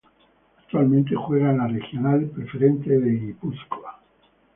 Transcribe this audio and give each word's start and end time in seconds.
Actualmente 0.57 1.13
juega 1.15 1.51
en 1.51 1.59
la 1.59 1.67
Regional 1.67 2.25
Preferente 2.25 2.89
de 2.89 3.07
Guipúzcoa. 3.11 3.99